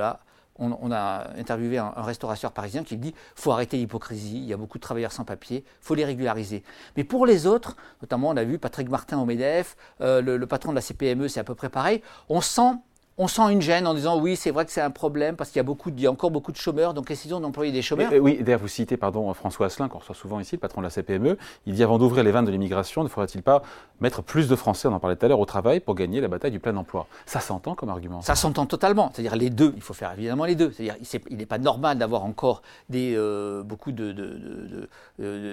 on, 0.57 0.91
a 0.91 1.31
interviewé 1.37 1.77
un, 1.77 1.91
restaurateur 1.97 2.51
parisien 2.51 2.83
qui 2.83 2.97
dit 2.97 3.13
faut 3.35 3.51
arrêter 3.51 3.77
l'hypocrisie, 3.77 4.37
il 4.37 4.45
y 4.45 4.53
a 4.53 4.57
beaucoup 4.57 4.77
de 4.77 4.83
travailleurs 4.83 5.11
sans 5.11 5.25
papier, 5.25 5.65
faut 5.81 5.95
les 5.95 6.05
régulariser. 6.05 6.63
Mais 6.95 7.03
pour 7.03 7.25
les 7.25 7.45
autres, 7.45 7.75
notamment 8.01 8.29
on 8.29 8.37
a 8.37 8.43
vu 8.43 8.57
Patrick 8.57 8.89
Martin 8.89 9.19
au 9.19 9.25
MEDEF, 9.25 9.75
euh, 10.01 10.21
le, 10.21 10.37
le, 10.37 10.47
patron 10.47 10.71
de 10.71 10.75
la 10.75 10.81
CPME, 10.81 11.27
c'est 11.27 11.39
à 11.39 11.43
peu 11.43 11.55
près 11.55 11.69
pareil, 11.69 12.01
on 12.29 12.41
sent 12.41 12.75
on 13.17 13.27
sent 13.27 13.44
une 13.51 13.62
gêne 13.62 13.88
en 13.88 13.94
disant 13.94 14.19
oui, 14.19 14.35
c'est 14.35 14.51
vrai 14.51 14.65
que 14.65 14.71
c'est 14.71 14.81
un 14.81 14.91
problème 14.91 15.35
parce 15.35 15.50
qu'il 15.50 15.59
y 15.59 15.62
a, 15.62 15.63
beaucoup 15.63 15.89
il 15.89 16.01
y 16.01 16.07
a 16.07 16.12
encore 16.12 16.31
beaucoup 16.31 16.51
de 16.51 16.57
chômeurs, 16.57 16.94
donc 16.94 17.09
essayons 17.12 17.39
d'employer 17.39 17.71
des 17.71 17.81
chômeurs? 17.81 18.12
oui, 18.19 18.41
d'ailleurs, 18.41 18.59
vous 18.59 18.67
citez 18.67 18.97
pardon, 18.97 19.33
François 19.33 19.67
Asselin, 19.67 19.88
qu'on 19.88 20.00
reçoit 20.00 20.15
souvent 20.15 20.39
ici, 20.39 20.56
le 20.56 20.59
patron 20.59 20.81
de 20.81 20.85
la 20.85 20.89
CPME. 20.89 21.38
Il 21.65 21.73
dit 21.73 21.83
avant 21.83 21.97
d'ouvrir 21.97 22.23
les 22.23 22.31
vannes 22.31 22.45
de 22.45 22.51
l'immigration, 22.51 23.03
ne 23.03 23.07
faudrait-il 23.07 23.41
pas 23.41 23.62
mettre 24.01 24.21
plus 24.21 24.50
de 24.50 24.56
Français, 24.56 24.89
on 24.89 24.94
en 24.94 25.00
parlait 25.00 25.15
tout 25.15 25.25
à 25.25 25.29
l'heure, 25.29 25.39
au 25.39 25.45
travail 25.45 25.79
pour 25.79 25.95
gagner 25.95 26.19
la 26.19 26.27
bataille 26.27 26.51
du 26.51 26.59
plein 26.59 26.75
emploi? 26.75 27.07
Ça 27.25 27.39
s'entend 27.39 27.75
comme 27.75 27.89
argument? 27.89 28.21
Ça 28.21 28.35
s'entend 28.35 28.65
totalement. 28.65 29.12
C'est-à-dire 29.13 29.38
les 29.38 29.50
deux, 29.50 29.71
il 29.77 29.81
faut 29.81 29.94
faire 29.94 30.12
évidemment 30.12 30.45
les 30.45 30.56
deux. 30.56 30.71
C'est-à-dire 30.71 30.95
il 31.29 31.38
n'est 31.38 31.45
pas 31.45 31.57
normal 31.57 31.97
d'avoir 31.97 32.25
encore 32.25 32.63
des, 32.89 33.13
euh, 33.15 33.63
beaucoup 33.63 33.94
de, 33.94 34.89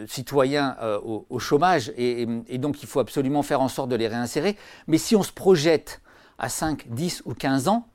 citoyens 0.09 0.77
euh, 0.83 0.99
au, 1.01 1.39
chômage 1.39 1.93
et, 1.97 2.27
et 2.49 2.59
donc 2.59 2.83
il 2.83 2.89
faut 2.89 3.01
absolument 3.01 3.43
faire 3.43 3.61
en 3.61 3.69
sorte 3.69 3.89
de 3.89 3.97
les 3.97 4.09
réinsérer. 4.09 4.57
Mais 4.89 4.99
si 4.99 5.15
on 5.15 5.23
se 5.23 5.33
projette 5.33 6.01
à 6.43 6.51
5, 6.51 6.89
10 6.89 7.23
ou 7.25 7.33
15 7.33 7.69
ans, 7.69 7.87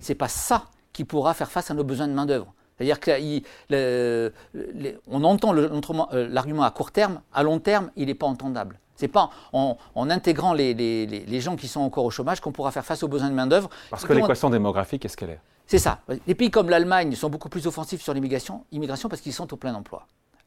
c'est 0.00 0.14
pas 0.14 0.28
ça 0.28 0.64
qui 0.94 1.04
pourra 1.04 1.34
faire 1.34 1.50
face 1.50 1.70
à 1.70 1.74
nos 1.74 1.84
besoins 1.84 2.08
de 2.08 2.14
main-d'œuvre. 2.14 2.54
C'est-à-dire 2.78 3.00
qu'on 3.00 5.24
entend 5.24 5.54
euh, 5.54 6.28
l'argument 6.30 6.62
à 6.62 6.70
court 6.70 6.92
terme, 6.92 7.20
à 7.34 7.42
long 7.42 7.58
terme, 7.58 7.90
il 7.96 8.06
n'est 8.06 8.14
pas 8.14 8.26
entendable. 8.26 8.78
Ce 8.94 9.04
n'est 9.04 9.08
pas 9.08 9.30
en, 9.52 9.76
intégrant 9.96 10.54
les, 10.54 11.40
gens 11.40 11.56
qui 11.56 11.68
sont 11.68 11.80
encore 11.80 12.04
au 12.04 12.10
chômage 12.10 12.40
qu'on 12.40 12.52
pourra 12.52 12.70
faire 12.70 12.84
face 12.84 13.02
aux 13.02 13.08
besoins 13.08 13.30
de 13.30 13.34
main-d'œuvre. 13.34 13.68
Parce 13.90 14.04
que 14.04 14.12
l'équation 14.12 14.48
démographique, 14.48 15.02
qu'est-ce 15.02 15.16
qu'elle 15.16 15.30
est? 15.30 15.40
C'est 15.66 15.78
ça. 15.78 16.00
Les 16.26 16.34
pays 16.34 16.50
comme 16.50 16.70
l'Allemagne 16.70 17.14
sont 17.14 17.28
beaucoup 17.28 17.48
plus 17.48 17.66
offensifs 17.66 18.00
sur 18.00 18.14
l'immigration 18.14 18.64
immigration 18.72 19.08
parce 19.08 19.20
qu'ils 19.20 19.34
sont 19.34 19.52
au 19.52 19.56
plein 19.56 19.74
emploi. 19.74 20.06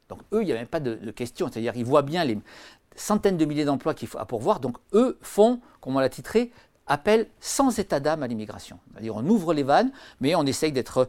Donc 0.10 0.20
eux, 0.34 0.42
il 0.42 0.46
n'y 0.46 0.52
a 0.52 0.56
même 0.56 0.68
pas 0.68 0.80
de, 0.80 0.96
de 0.96 1.12
question. 1.12 1.50
C'est-à-dire 1.52 1.74
qu'ils 1.74 1.86
voient 1.86 2.02
bien 2.02 2.25
les 2.25 2.40
centaines 2.96 3.38
de 3.38 3.46
milliers 3.46 3.66
d'emplois 3.66 3.94
qu'il 3.94 4.08
faut 4.08 4.18
à 4.18 4.25
pourvoir. 4.25 4.60
Donc 4.60 4.78
eux 4.94 5.18
font, 5.22 5.60
comme 5.80 5.96
on 5.96 6.00
l'a 6.00 6.10
titré, 6.10 6.52
appelle 6.92 7.28
sans 7.40 7.80
état 7.80 8.00
d'âme 8.00 8.22
à 8.22 8.28
l'immigration. 8.28 8.78
C'est-à-dire 8.92 9.16
on 9.16 9.26
ouvre 9.26 9.54
les 9.54 9.64
vannes, 9.64 9.92
mais 10.20 10.36
on 10.36 10.46
essaye 10.46 10.72
d'être 10.72 11.08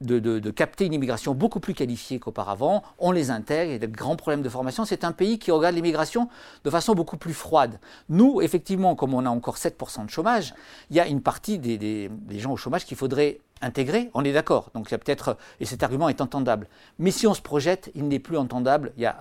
de, 0.00 0.50
capter 0.50 0.84
une 0.84 0.92
immigration 0.92 1.34
beaucoup 1.34 1.60
plus 1.60 1.72
qualifiée 1.72 2.18
qu'auparavant. 2.18 2.82
On 2.98 3.12
les 3.12 3.30
intègre, 3.30 3.70
il 3.70 3.72
y 3.72 3.76
a 3.76 3.78
de 3.78 3.86
grands 3.86 4.16
problèmes 4.16 4.42
de 4.42 4.48
formation. 4.48 4.84
C'est 4.84 5.04
un 5.04 5.12
pays 5.12 5.38
qui 5.38 5.50
regarde 5.50 5.74
l'immigration 5.74 6.28
de 6.64 6.70
façon 6.70 6.94
beaucoup 6.94 7.16
plus 7.16 7.32
froide. 7.32 7.78
Nous, 8.08 8.42
effectivement, 8.42 8.94
comme 8.94 9.14
on 9.14 9.24
a 9.24 9.30
encore 9.30 9.56
7% 9.56 10.04
de 10.04 10.10
chômage, 10.10 10.54
il 10.90 10.96
y 10.96 11.00
a 11.00 11.06
une 11.06 11.22
partie 11.22 11.58
des, 11.58 12.10
gens 12.32 12.52
au 12.52 12.56
chômage 12.56 12.84
qu'il 12.84 12.96
faudrait 12.96 13.40
intégrer. 13.62 14.10
On 14.12 14.22
est 14.24 14.32
d'accord. 14.32 14.70
Donc 14.74 14.88
il 14.90 14.92
y 14.92 14.94
a 14.94 14.98
peut-être 14.98 15.38
et 15.60 15.64
cet 15.64 15.82
argument 15.82 16.10
est 16.10 16.20
entendable. 16.20 16.68
Mais 16.98 17.10
si 17.10 17.26
on 17.26 17.32
se 17.32 17.40
projette, 17.40 17.90
il 17.94 18.06
n'est 18.08 18.18
plus 18.18 18.36
entendable. 18.36 18.92
Il 18.96 19.02
y 19.02 19.06
a 19.06 19.16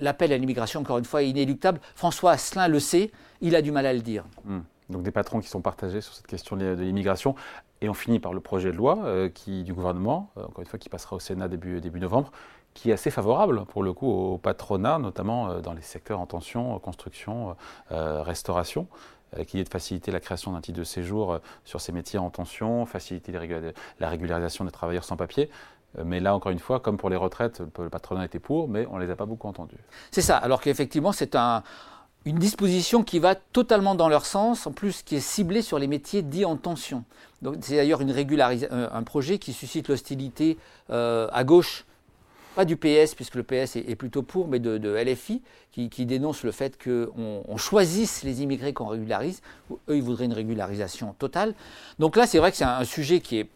l'appel 0.00 0.32
à 0.32 0.38
l'immigration, 0.38 0.80
encore 0.80 0.98
une 0.98 1.04
fois, 1.04 1.22
est 1.22 1.28
inéluctable. 1.28 1.80
François 1.94 2.32
Asselin 2.32 2.68
le 2.68 2.80
sait. 2.80 3.10
Il 3.42 3.56
a 3.56 3.60
du 3.60 3.70
mal 3.70 3.86
à 3.86 3.92
le 3.92 4.00
dire. 4.00 4.24
Hmm 4.44 4.60
donc 4.90 5.02
des 5.02 5.10
patrons 5.10 5.40
qui 5.40 5.48
sont 5.48 5.60
partagés 5.60 6.00
sur 6.00 6.14
cette 6.14 6.26
question 6.26 6.56
de 6.56 6.72
l'immigration. 6.72 7.34
Et 7.80 7.88
on 7.88 7.94
finit 7.94 8.18
par 8.18 8.34
le 8.34 8.40
projet 8.40 8.70
de 8.72 8.76
loi 8.76 8.98
euh, 9.04 9.30
du 9.46 9.72
gouvernement, 9.72 10.30
euh, 10.36 10.44
encore 10.44 10.60
une 10.60 10.66
fois, 10.66 10.78
qui 10.78 10.88
passera 10.88 11.16
au 11.16 11.20
Sénat 11.20 11.48
début, 11.48 11.80
début 11.80 12.00
novembre, 12.00 12.30
qui 12.74 12.90
est 12.90 12.92
assez 12.92 13.10
favorable 13.10 13.64
pour 13.66 13.82
le 13.82 13.92
coup 13.92 14.10
au 14.10 14.38
patronat, 14.38 14.98
notamment 14.98 15.50
euh, 15.50 15.60
dans 15.60 15.72
les 15.72 15.82
secteurs 15.82 16.20
en 16.20 16.26
tension, 16.26 16.78
construction, 16.78 17.56
restauration, 17.90 18.86
qui 19.46 19.60
est 19.60 19.64
de 19.64 19.68
faciliter 19.68 20.10
la 20.10 20.20
création 20.20 20.52
d'un 20.52 20.60
titre 20.60 20.78
de 20.78 20.84
séjour 20.84 21.38
sur 21.64 21.80
ces 21.80 21.92
métiers 21.92 22.18
en 22.18 22.30
tension, 22.30 22.84
faciliter 22.84 23.32
la 24.00 24.08
régularisation 24.08 24.64
des 24.64 24.72
travailleurs 24.72 25.04
sans 25.04 25.16
papier. 25.16 25.50
Mais 26.04 26.20
là, 26.20 26.34
encore 26.34 26.52
une 26.52 26.58
fois, 26.58 26.80
comme 26.80 26.96
pour 26.96 27.10
les 27.10 27.16
retraites, 27.16 27.62
le 27.78 27.88
patronat 27.90 28.24
était 28.24 28.38
pour, 28.38 28.68
mais 28.68 28.86
on 28.90 28.98
ne 28.98 29.04
les 29.04 29.10
a 29.10 29.16
pas 29.16 29.26
beaucoup 29.26 29.48
entendus. 29.48 29.78
C'est 30.10 30.22
ça, 30.22 30.36
alors 30.36 30.60
qu'effectivement, 30.60 31.12
c'est 31.12 31.34
un, 31.34 31.62
une 32.26 32.38
disposition 32.38 33.02
qui 33.02 33.18
va 33.18 33.34
totalement 33.34 33.94
dans 33.94 34.08
leur 34.08 34.26
sens, 34.26 34.66
en 34.66 34.72
plus 34.72 35.02
qui 35.02 35.16
est 35.16 35.20
ciblée 35.20 35.62
sur 35.62 35.78
les 35.78 35.86
métiers 35.86 36.22
dits 36.22 36.44
en 36.44 36.56
tension. 36.56 37.04
C'est 37.62 37.76
d'ailleurs 37.76 38.02
un 38.02 39.02
projet 39.02 39.38
qui 39.38 39.52
suscite 39.54 39.88
l'hostilité 39.88 40.58
euh, 40.90 41.28
à 41.32 41.44
gauche, 41.44 41.86
pas 42.54 42.66
du 42.66 42.76
PS, 42.76 43.14
puisque 43.14 43.36
le 43.36 43.42
PS 43.42 43.76
est, 43.76 43.96
plutôt 43.96 44.22
pour, 44.22 44.48
mais 44.48 44.58
de, 44.58 44.94
LFI, 44.94 45.40
qui, 45.72 46.04
dénonce 46.04 46.42
le 46.42 46.50
fait 46.50 46.82
qu'on 46.82 47.42
on 47.48 47.56
choisisse 47.56 48.22
les 48.22 48.42
immigrés 48.42 48.74
qu'on 48.74 48.88
régularise. 48.88 49.40
Eux, 49.88 49.96
ils 49.96 50.02
voudraient 50.02 50.26
une 50.26 50.34
régularisation 50.34 51.14
totale. 51.18 51.54
Donc 51.98 52.16
là, 52.16 52.26
c'est 52.26 52.38
vrai 52.38 52.50
que 52.50 52.58
c'est 52.58 52.64
un, 52.64 52.84
sujet 52.84 53.20
qui 53.20 53.38
est 53.38 53.48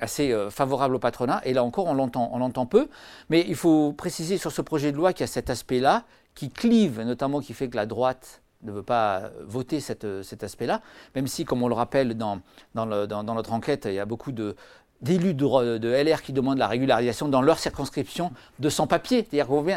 assez 0.00 0.32
euh, 0.32 0.50
favorable 0.50 0.96
au 0.96 0.98
patronat. 0.98 1.40
Et 1.44 1.52
là 1.52 1.62
encore, 1.62 1.86
on 1.86 1.94
l'entend, 1.94 2.30
on 2.32 2.38
l'entend 2.38 2.66
peu. 2.66 2.88
Mais 3.30 3.44
il 3.46 3.54
faut 3.54 3.92
préciser 3.92 4.38
sur 4.38 4.50
ce 4.50 4.62
projet 4.62 4.90
de 4.90 4.96
loi 4.96 5.12
qu'il 5.12 5.20
y 5.20 5.24
a 5.24 5.28
cet 5.28 5.50
aspect-là 5.50 6.04
qui 6.36 6.50
clive, 6.50 7.00
notamment 7.00 7.40
qui 7.40 7.52
fait 7.52 7.68
que 7.68 7.76
la 7.76 7.86
droite 7.86 8.42
ne 8.62 8.70
veut 8.70 8.84
pas 8.84 9.30
voter 9.40 9.80
cet 9.80 10.04
aspect-là, 10.04 10.80
même 11.16 11.26
si, 11.26 11.44
comme 11.44 11.62
on 11.62 11.68
le 11.68 11.74
rappelle 11.74 12.16
dans, 12.16 12.40
dans, 12.74 12.86
notre 13.34 13.52
enquête, 13.52 13.86
il 13.86 13.94
y 13.94 13.98
a 13.98 14.04
beaucoup 14.04 14.32
de, 14.32 14.54
d'élus 15.00 15.34
de, 15.34 15.88
LR 15.88 16.22
qui 16.22 16.32
demandent 16.32 16.58
la 16.58 16.66
régularisation 16.68 17.28
dans 17.28 17.42
leur 17.42 17.58
circonscription 17.58 18.32
de 18.58 18.68
sans-papiers. 18.68 19.26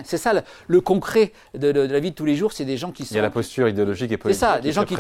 C'est 0.03 0.17
ça 0.17 0.33
le, 0.67 0.81
concret 0.81 1.33
de, 1.53 1.69
la 1.69 1.99
vie 1.99 2.11
de 2.11 2.15
tous 2.15 2.25
les 2.25 2.35
jours, 2.35 2.53
c'est 2.53 2.65
des 2.65 2.77
gens 2.77 2.91
qui 2.91 3.05
sont... 3.05 3.13
Il 3.15 3.17
y 3.17 3.19
a 3.19 3.23
la 3.23 3.29
posture 3.29 3.67
idéologique 3.67 4.11
et 4.11 4.17
politique. 4.17 4.39
C'est 4.39 4.45
ça, 4.45 4.59
des 4.59 4.71
gens 4.71 4.85
qui... 4.85 4.95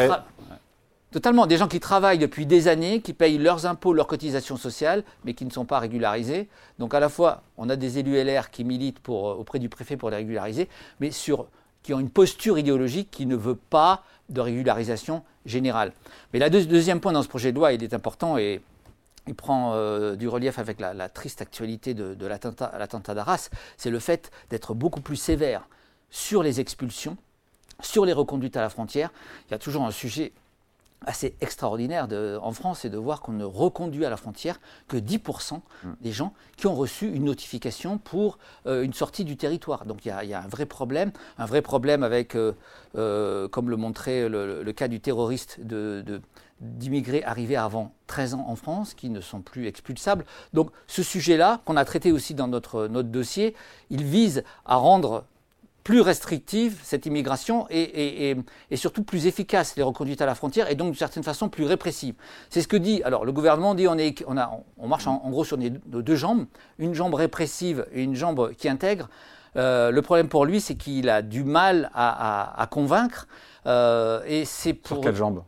Totalement, 1.11 1.47
des 1.47 1.57
gens 1.57 1.67
qui 1.67 1.79
travaillent 1.79 2.19
depuis 2.19 2.45
des 2.45 2.67
années, 2.67 3.01
qui 3.01 3.13
payent 3.13 3.39
leurs 3.39 3.65
impôts, 3.65 3.93
leurs 3.93 4.05
cotisations 4.05 4.57
sociales, 4.57 5.03
mais 5.25 5.33
qui 5.33 5.43
ne 5.43 5.49
sont 5.49 5.65
pas 5.65 5.79
régularisés. 5.79 6.47
Donc 6.77 6.93
à 6.93 6.99
la 6.99 7.09
fois, 7.09 7.41
on 7.57 7.67
a 7.69 7.75
des 7.75 7.97
élus 7.97 8.23
LR 8.23 8.51
qui 8.51 8.63
militent 8.63 8.99
pour, 8.99 9.23
auprès 9.23 9.57
du 9.57 9.69
préfet 9.69 9.97
pour 9.97 10.11
les 10.11 10.17
régulariser, 10.17 10.69
mais 10.99 11.09
qui 11.09 11.93
ont 11.93 11.99
une 11.99 12.11
posture 12.11 12.59
idéologique 12.59 13.09
qui 13.09 13.25
ne 13.25 13.35
veut 13.35 13.55
pas 13.55 14.03
de 14.29 14.39
régularisation 14.39 15.23
générale. 15.47 15.93
Mais 16.31 16.39
le 16.39 16.49
deuxième 16.49 16.99
point 16.99 17.11
dans 17.11 17.23
ce 17.23 17.27
projet 17.27 17.51
de 17.51 17.57
loi, 17.57 17.73
il 17.73 17.83
est 17.83 17.95
important 17.95 18.37
et 18.37 18.61
il 19.25 19.33
prend 19.33 19.73
euh, 19.73 20.15
du 20.15 20.27
relief 20.27 20.59
avec 20.59 20.79
la, 20.79 21.09
triste 21.09 21.41
actualité 21.41 21.95
de 21.95 22.25
l'attentat 22.27 23.15
d'Arras, 23.15 23.49
c'est 23.77 23.89
le 23.89 23.99
fait 23.99 24.31
d'être 24.51 24.75
beaucoup 24.75 25.01
plus 25.01 25.15
sévère 25.15 25.67
sur 26.11 26.43
les 26.43 26.59
expulsions, 26.59 27.17
sur 27.81 28.05
les 28.05 28.13
reconduites 28.13 28.57
à 28.57 28.61
la 28.61 28.69
frontière. 28.69 29.11
Il 29.47 29.51
y 29.51 29.55
a 29.55 29.59
toujours 29.59 29.85
un 29.85 29.91
sujet 29.91 30.33
assez 31.05 31.35
extraordinaire 31.41 32.07
en 32.41 32.51
France, 32.51 32.79
c'est 32.81 32.89
de 32.89 32.97
voir 32.97 33.21
qu'on 33.21 33.31
ne 33.31 33.45
reconduit 33.45 34.05
à 34.05 34.09
la 34.09 34.17
frontière 34.17 34.59
que 34.87 34.97
10% 34.97 35.55
mm. 35.55 35.89
des 36.01 36.11
gens 36.11 36.33
qui 36.57 36.67
ont 36.67 36.75
reçu 36.75 37.07
une 37.07 37.25
notification 37.25 37.97
pour 37.97 38.37
euh, 38.67 38.83
une 38.83 38.93
sortie 38.93 39.23
du 39.23 39.37
territoire. 39.37 39.85
Donc 39.85 40.05
il 40.05 40.09
y, 40.09 40.33
a, 40.33 40.41
un 40.41 40.47
vrai 40.47 40.65
problème, 40.65 41.11
un 41.37 41.45
vrai 41.45 41.61
problème 41.61 42.03
avec, 42.03 42.35
euh, 42.35 42.53
euh, 42.95 43.47
comme 43.47 43.69
le 43.69 43.77
montrait 43.77 44.27
le, 44.27 44.71
cas 44.71 44.87
du 44.87 44.99
terroriste 44.99 45.59
d'immigrés 46.61 47.23
arrivés 47.23 47.55
avant 47.55 47.93
13 48.07 48.33
ans 48.35 48.45
en 48.47 48.55
France, 48.55 48.93
qui 48.93 49.09
ne 49.09 49.21
sont 49.21 49.41
plus 49.41 49.67
expulsables. 49.67 50.25
Donc 50.53 50.71
ce 50.87 51.03
sujet-là, 51.03 51.61
qu'on 51.65 51.77
a 51.77 51.85
traité 51.85 52.11
aussi 52.11 52.33
dans 52.33 52.47
notre, 52.47 52.87
notre 52.87 53.09
dossier, 53.09 53.55
il 53.89 54.03
vise 54.03 54.43
à 54.65 54.75
rendre 54.75 55.23
plus 55.83 56.01
restrictive, 56.01 56.79
cette 56.83 57.05
immigration, 57.05 57.67
et, 57.69 58.35
surtout 58.75 59.03
plus 59.03 59.27
efficace, 59.27 59.75
les 59.75 59.83
reconduites 59.83 60.21
à 60.21 60.25
la 60.25 60.35
frontière, 60.35 60.69
et 60.69 60.75
donc 60.75 60.87
d'une 60.87 60.97
certaine 60.97 61.23
façon 61.23 61.49
plus 61.49 61.65
répressive. 61.65 62.15
C'est 62.49 62.61
ce 62.61 62.67
que 62.67 62.77
dit, 62.77 63.01
alors 63.03 63.25
le 63.25 63.31
gouvernement 63.31 63.75
dit 63.75 63.87
on, 63.87 63.97
est, 63.97 64.23
on, 64.27 64.37
a, 64.37 64.51
on 64.77 64.87
marche 64.87 65.07
en, 65.07 65.29
gros 65.29 65.43
sur 65.43 65.57
nos 65.57 66.01
deux 66.01 66.15
jambes, 66.15 66.45
une 66.77 66.93
jambe 66.93 67.13
répressive 67.13 67.85
et 67.93 68.03
une 68.03 68.15
jambe 68.15 68.53
qui 68.55 68.69
intègre. 68.69 69.09
Euh, 69.55 69.91
le 69.91 70.01
problème 70.01 70.29
pour 70.29 70.45
lui, 70.45 70.61
c'est 70.61 70.75
qu'il 70.75 71.09
a 71.09 71.21
du 71.21 71.43
mal 71.43 71.89
à, 71.93 72.67
convaincre, 72.69 73.27
euh, 73.65 74.21
et 74.27 74.45
c'est 74.45 74.73
pour... 74.73 74.97
Sur 74.97 75.01
quelle 75.01 75.15
jambe? 75.15 75.43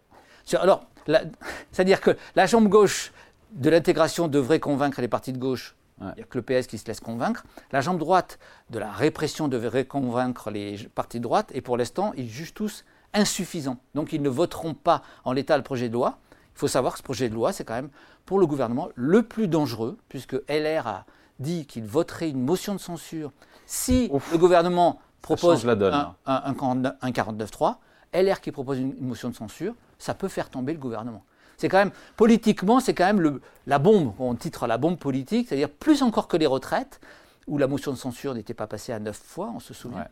Alors, 0.54 0.86
c'est-à-dire 1.72 2.02
que 2.02 2.12
la 2.36 2.46
jambe 2.46 2.68
gauche 2.68 3.12
de 3.52 3.70
l'intégration 3.70 4.28
devrait 4.28 4.60
convaincre 4.60 5.02
les 5.02 5.08
partis 5.08 5.34
de 5.34 5.38
gauche 5.38 5.76
il 6.02 6.14
n'y 6.18 6.22
a 6.22 6.26
que 6.26 6.38
le 6.38 6.42
PS 6.44 6.68
qui 6.68 6.78
se 6.78 6.86
laisse 6.88 7.00
convaincre. 7.00 7.44
La 7.72 7.82
jambe 7.82 8.00
droite 8.00 8.40
de 8.70 8.80
la 8.80 8.92
répression 8.92 9.48
devrait 9.48 9.86
convaincre 9.86 10.50
les 10.50 10.78
partis 10.96 11.20
de 11.20 11.24
droite, 11.24 11.52
et 11.54 11.62
pour 11.62 11.78
l'instant, 11.78 12.12
ils 12.18 12.30
jugent 12.30 12.54
tous 12.54 12.86
insuffisants. 13.14 13.78
Donc 13.96 14.14
ils 14.14 14.22
ne 14.22 14.30
voteront 14.30 14.74
pas 14.74 15.02
en 15.26 15.34
l'état 15.34 15.58
le 15.58 15.64
projet 15.64 15.90
de 15.90 15.94
loi. 15.94 16.18
Il 16.56 16.60
faut 16.60 16.68
savoir 16.68 16.94
que 16.94 17.00
ce 17.00 17.04
projet 17.04 17.30
de 17.30 17.34
loi, 17.36 17.54
c'est 17.54 17.64
quand 17.64 17.76
même 17.76 17.90
pour 18.26 18.40
le 18.40 18.46
gouvernement 18.48 18.90
le 18.96 19.24
plus 19.24 19.48
dangereux, 19.48 19.98
puisque 20.10 20.36
LR 20.50 20.88
a 20.88 21.06
dit 21.40 21.66
qu'il 21.66 21.86
voterait 21.86 22.30
une 22.30 22.44
motion 22.44 22.74
de 22.74 22.80
censure 22.80 23.32
si 23.66 24.10
le 24.32 24.38
gouvernement 24.38 25.00
propose 25.22 25.66
la 25.66 25.76
donne. 25.76 25.94
un, 25.94 26.16
un, 26.26 26.84
un 27.02 27.12
49-3. 27.12 27.76
LR 28.14 28.42
qui 28.42 28.52
propose 28.52 28.80
une 28.80 28.96
motion 29.00 29.30
de 29.30 29.36
censure, 29.36 29.74
ça 29.98 30.14
peut 30.14 30.28
faire 30.28 30.50
tomber 30.50 30.74
le 30.74 30.80
gouvernement. 30.80 31.24
C'est 31.62 31.70
quand 31.70 31.78
même, 31.78 31.92
politiquement, 32.18 32.80
c'est 32.80 32.94
quand 32.94 33.06
même 33.06 33.40
la 33.68 33.80
bombe, 33.80 34.14
on 34.20 34.36
titre 34.36 34.68
la 34.68 34.78
bombe 34.78 34.98
politique, 34.98 35.48
c'est-à-dire 35.48 35.70
plus 35.70 36.02
encore 36.02 36.28
que 36.28 36.38
les 36.38 36.48
retraites, 36.48 37.00
où 37.48 37.58
la 37.58 37.68
motion 37.68 37.92
de 37.92 37.98
censure 37.98 38.34
n'était 38.34 38.54
pas 38.54 38.68
passée 38.68 38.92
à 38.92 39.00
neuf 39.00 39.18
fois, 39.18 39.52
on 39.56 39.60
se 39.60 39.74
souvient. 39.74 40.06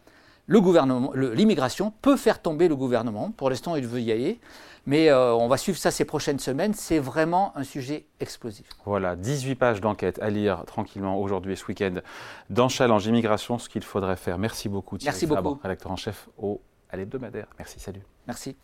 Le 0.46 0.62
gouvernement, 0.62 1.12
l'immigration 1.14 1.92
peut 2.02 2.18
faire 2.18 2.42
tomber 2.42 2.68
le 2.68 2.76
gouvernement. 2.76 3.32
Pour 3.32 3.50
l'instant, 3.50 3.76
il 3.76 3.86
veut 3.86 4.02
y 4.02 4.12
aller. 4.12 4.40
Mais 4.88 5.10
euh, 5.10 5.34
on 5.34 5.48
va 5.48 5.58
suivre 5.58 5.78
ça 5.78 5.92
ces 5.92 6.06
prochaines 6.06 6.40
semaines. 6.40 6.74
C'est 6.74 6.98
vraiment 6.98 7.56
un 7.56 7.64
sujet 7.64 8.08
explosif. 8.20 8.68
Voilà, 8.86 9.16
18 9.16 9.56
pages 9.56 9.82
d'enquête 9.82 10.20
à 10.22 10.32
lire 10.32 10.64
tranquillement 10.66 11.20
aujourd'hui 11.22 11.54
et 11.54 11.56
ce 11.56 11.66
week-end 11.68 11.96
dans 12.50 12.70
Challenge 12.70 13.06
Immigration, 13.06 13.60
ce 13.60 13.70
qu'il 13.70 13.84
faudrait 13.84 14.16
faire. 14.16 14.40
Merci 14.40 14.70
beaucoup, 14.70 14.98
Thierry 14.98 15.14
Merci 15.14 15.28
beaucoup. 15.28 15.60
rédacteur 15.62 15.92
en 15.92 15.98
chef 15.98 16.30
au, 16.38 16.62
à 16.90 16.98
l'hebdomadaire. 16.98 17.48
Merci, 17.60 17.80
salut. 17.80 18.02
Merci. 18.26 18.56